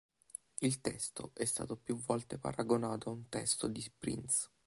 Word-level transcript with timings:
Il 0.61 0.81
testo 0.81 1.29
è 1.35 1.45
stato 1.45 1.75
più 1.77 1.95
volte 1.95 2.39
paragonato 2.39 3.11
ad 3.11 3.17
un 3.17 3.29
testo 3.29 3.67
di 3.67 3.87
Prince. 3.95 4.49